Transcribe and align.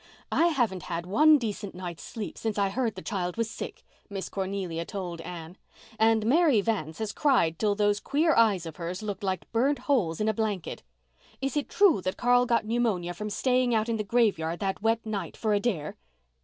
"I 0.31 0.47
haven't 0.47 0.81
had 0.89 1.05
one 1.05 1.37
decent 1.37 1.75
night's 1.75 2.01
sleep 2.01 2.35
since 2.35 2.57
I 2.57 2.69
heard 2.69 2.95
the 2.95 3.03
child 3.03 3.37
was 3.37 3.51
sick," 3.51 3.83
Miss 4.09 4.29
Cornelia 4.29 4.83
told 4.83 5.21
Anne, 5.21 5.57
"and 5.99 6.25
Mary 6.25 6.59
Vance 6.59 6.97
has 6.97 7.11
cried 7.13 7.51
until 7.53 7.75
those 7.75 7.99
queer 7.99 8.33
eyes 8.35 8.65
of 8.65 8.77
hers 8.77 9.03
looked 9.03 9.23
like 9.23 9.51
burnt 9.51 9.77
holes 9.77 10.19
in 10.19 10.27
a 10.27 10.33
blanket. 10.33 10.81
Is 11.39 11.55
it 11.55 11.69
true 11.69 12.01
that 12.01 12.17
Carl 12.17 12.47
got 12.47 12.65
pneumonia 12.65 13.13
from 13.13 13.29
straying 13.29 13.75
out 13.75 13.89
in 13.89 13.97
the 13.97 14.03
graveyard 14.03 14.59
that 14.59 14.81
wet 14.81 15.05
night 15.05 15.37
for 15.37 15.53
a 15.53 15.59
dare?" 15.59 15.97